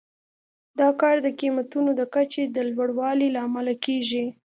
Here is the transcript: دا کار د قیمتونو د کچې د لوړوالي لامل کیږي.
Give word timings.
دا 0.79 0.89
کار 1.01 1.15
د 1.25 1.27
قیمتونو 1.39 1.89
د 1.99 2.01
کچې 2.13 2.43
د 2.55 2.57
لوړوالي 2.71 3.27
لامل 3.35 3.67
کیږي. 3.85 4.25